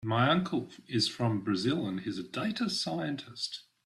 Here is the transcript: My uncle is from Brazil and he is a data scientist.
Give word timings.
My 0.03 0.31
uncle 0.31 0.71
is 0.87 1.07
from 1.07 1.41
Brazil 1.43 1.85
and 1.87 1.99
he 1.99 2.09
is 2.09 2.17
a 2.17 2.23
data 2.23 2.71
scientist. 2.71 3.65